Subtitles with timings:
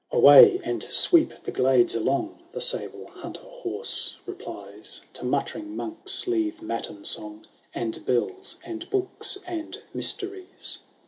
[0.09, 5.75] X" Away, and sweep the glades along I" The Sable Hunter hoarse replies;" To muttering
[5.75, 10.79] monks leave matin son?, And bells, and books, and mysteries."